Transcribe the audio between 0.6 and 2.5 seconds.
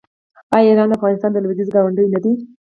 ایران د افغانستان لویدیځ ګاونډی نه دی؟